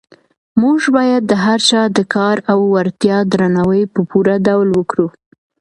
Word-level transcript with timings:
موږ 0.61 0.79
باید 0.95 1.21
د 1.25 1.33
هر 1.45 1.59
چا 1.69 1.81
د 1.97 1.99
کار 2.15 2.37
او 2.51 2.59
وړتیا 2.73 3.17
درناوی 3.31 3.83
په 3.93 3.99
پوره 4.09 4.35
ډول 4.47 4.67
وکړو. 4.73 5.07